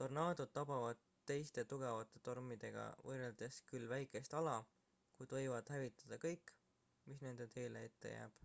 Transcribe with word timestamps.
tornaadod 0.00 0.50
tabavad 0.56 0.98
teiste 1.30 1.64
tugevate 1.72 2.20
tormidega 2.28 2.84
võrreldes 3.08 3.58
küll 3.72 3.86
väikest 3.92 4.36
ala 4.40 4.52
kuid 5.16 5.34
võivad 5.38 5.72
hävitada 5.76 6.18
kõik 6.26 6.52
mis 7.08 7.24
nende 7.26 7.48
teele 7.56 7.82
ette 7.88 8.14
jääb 8.14 8.38